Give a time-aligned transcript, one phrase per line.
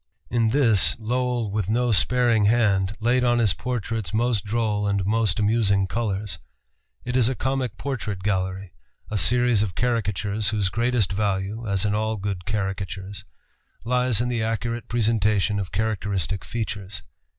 [0.31, 4.99] In this Lowell with no sparing hand laid on his portraits most droll and
[5.37, 6.39] amusing colors.
[7.05, 8.73] It is a comic portrait gallery,
[9.11, 13.25] a series of caricatures whose greatest value (as in all good caricatures)
[13.83, 17.03] lies in the accurate presentation of characteristic features.